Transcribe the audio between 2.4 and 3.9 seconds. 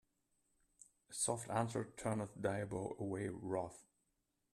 diabo away wrath.